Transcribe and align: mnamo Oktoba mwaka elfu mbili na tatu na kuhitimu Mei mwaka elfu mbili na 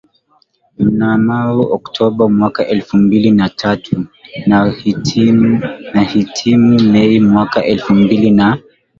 mnamo 0.83 1.37
Oktoba 1.77 2.23
mwaka 2.37 2.67
elfu 2.67 2.97
mbili 2.97 3.31
na 3.31 3.49
tatu 3.49 4.05
na 4.47 4.71
kuhitimu 6.01 6.81
Mei 6.91 7.19
mwaka 7.19 7.63
elfu 7.65 7.93
mbili 7.93 8.31
na 8.31 8.57